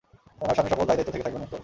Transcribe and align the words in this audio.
উনার 0.41 0.55
স্বামী 0.57 0.69
সকল 0.73 0.81
দায়-দায়িত্ব 0.87 1.13
থেকে 1.13 1.25
থাকবেন 1.25 1.41
মুক্ত। 1.43 1.55